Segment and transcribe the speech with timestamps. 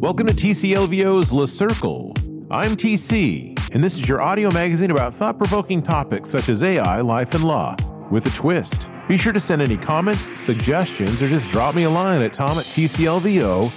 [0.00, 2.14] Welcome to TCLVO's Le Circle.
[2.52, 7.00] I'm TC, and this is your audio magazine about thought provoking topics such as AI,
[7.00, 7.74] life, and law,
[8.08, 8.92] with a twist.
[9.08, 12.58] Be sure to send any comments, suggestions, or just drop me a line at tom
[12.58, 13.70] at tclvo.com.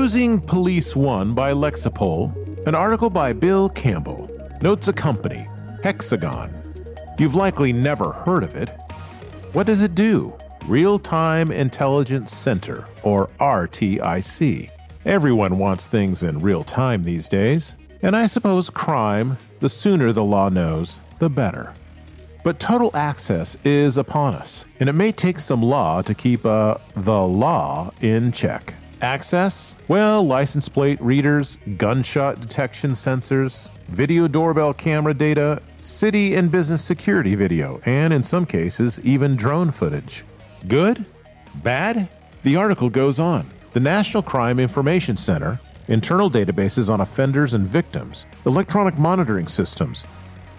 [0.00, 4.30] Perusing Police One by Lexipol, an article by Bill Campbell,
[4.62, 5.46] notes a company,
[5.82, 6.50] Hexagon.
[7.18, 8.70] You've likely never heard of it.
[9.52, 10.34] What does it do?
[10.64, 14.70] Real Time Intelligence Center, or RTIC.
[15.04, 20.24] Everyone wants things in real time these days, and I suppose crime, the sooner the
[20.24, 21.74] law knows, the better.
[22.42, 26.76] But total access is upon us, and it may take some law to keep uh,
[26.96, 28.76] the law in check.
[29.02, 29.76] Access?
[29.88, 37.34] Well, license plate readers, gunshot detection sensors, video doorbell camera data, city and business security
[37.34, 40.24] video, and in some cases, even drone footage.
[40.68, 41.06] Good?
[41.56, 42.08] Bad?
[42.42, 43.46] The article goes on.
[43.72, 50.04] The National Crime Information Center, internal databases on offenders and victims, electronic monitoring systems,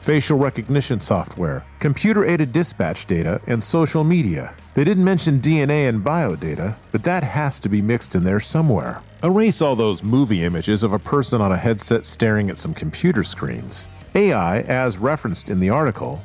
[0.00, 4.54] facial recognition software, computer aided dispatch data, and social media.
[4.74, 9.02] They didn't mention DNA and biodata, but that has to be mixed in there somewhere.
[9.22, 13.22] Erase all those movie images of a person on a headset staring at some computer
[13.22, 13.86] screens.
[14.14, 16.22] AI, as referenced in the article,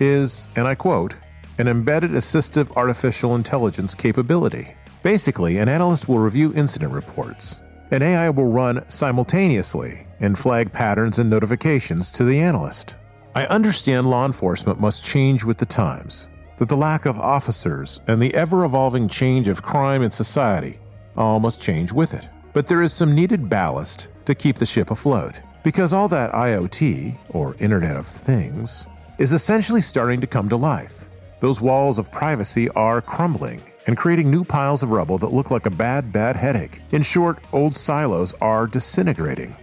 [0.00, 1.14] is, and I quote,
[1.58, 4.74] an embedded assistive artificial intelligence capability.
[5.02, 7.60] Basically, an analyst will review incident reports.
[7.90, 12.96] An AI will run simultaneously and flag patterns and notifications to the analyst.
[13.36, 18.22] I understand law enforcement must change with the times, that the lack of officers and
[18.22, 20.78] the ever evolving change of crime in society
[21.16, 22.28] all must change with it.
[22.52, 27.16] But there is some needed ballast to keep the ship afloat, because all that IoT,
[27.30, 28.86] or Internet of Things,
[29.18, 31.04] is essentially starting to come to life.
[31.40, 35.66] Those walls of privacy are crumbling and creating new piles of rubble that look like
[35.66, 36.82] a bad, bad headache.
[36.92, 39.56] In short, old silos are disintegrating.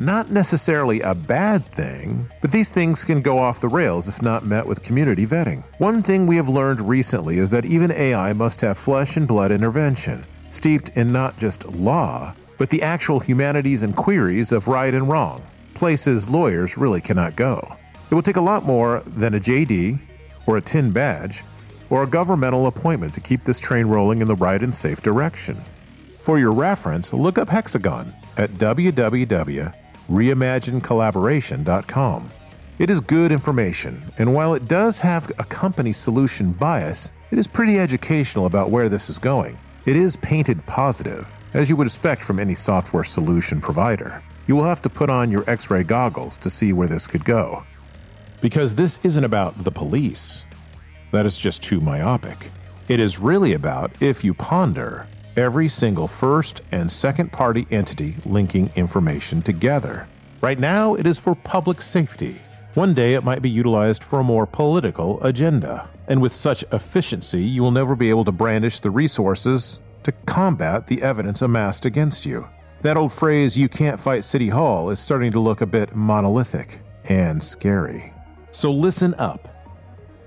[0.00, 4.46] Not necessarily a bad thing, but these things can go off the rails if not
[4.46, 5.64] met with community vetting.
[5.80, 9.50] One thing we have learned recently is that even AI must have flesh and blood
[9.50, 15.08] intervention, steeped in not just law, but the actual humanities and queries of right and
[15.08, 15.42] wrong,
[15.74, 17.76] places lawyers really cannot go.
[18.08, 19.98] It will take a lot more than a JD,
[20.46, 21.42] or a tin badge,
[21.90, 25.60] or a governmental appointment to keep this train rolling in the right and safe direction.
[26.20, 29.74] For your reference, look up Hexagon at www
[30.08, 32.30] reimaginecollaboration.com.
[32.78, 37.48] It is good information, and while it does have a company solution bias, it is
[37.48, 39.58] pretty educational about where this is going.
[39.84, 44.22] It is painted positive, as you would expect from any software solution provider.
[44.46, 47.24] You will have to put on your x ray goggles to see where this could
[47.24, 47.64] go.
[48.40, 50.46] Because this isn't about the police.
[51.10, 52.50] That is just too myopic.
[52.86, 55.06] It is really about, if you ponder,
[55.38, 60.08] every single first and second party entity linking information together.
[60.40, 62.38] Right now, it is for public safety.
[62.74, 65.88] One day, it might be utilized for a more political agenda.
[66.08, 70.88] And with such efficiency, you will never be able to brandish the resources to combat
[70.88, 72.48] the evidence amassed against you.
[72.82, 76.80] That old phrase, you can't fight City Hall, is starting to look a bit monolithic
[77.04, 78.12] and scary.
[78.50, 79.48] So listen up.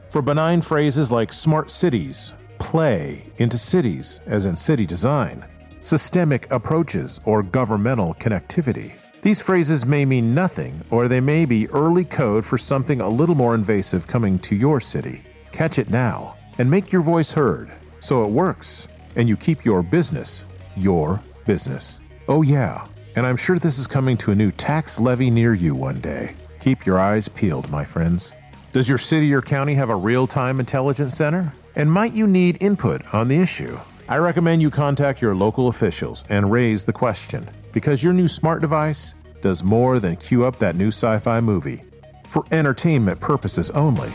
[0.10, 2.34] For benign phrases like smart cities,
[2.72, 5.44] play into cities, as in city design,
[5.82, 8.94] systemic approaches, or governmental connectivity.
[9.22, 13.36] These phrases may mean nothing, or they may be early code for something a little
[13.36, 15.22] more invasive coming to your city.
[15.52, 18.88] Catch it now and make your voice heard so it works
[19.18, 20.46] and you keep your business
[20.78, 22.00] your business.
[22.30, 22.88] Oh, yeah,
[23.18, 26.36] and I'm sure this is coming to a new tax levy near you one day.
[26.62, 28.32] Keep your eyes peeled, my friends.
[28.72, 31.52] Does your city or county have a real time intelligence center?
[31.76, 33.80] And might you need input on the issue?
[34.10, 38.62] I recommend you contact your local officials and raise the question because your new smart
[38.62, 41.82] device does more than queue up that new sci fi movie
[42.28, 44.12] for entertainment purposes only.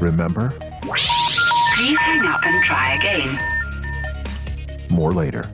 [0.00, 0.50] Remember?
[0.82, 3.38] Please hang up and try again.
[4.90, 5.50] More later.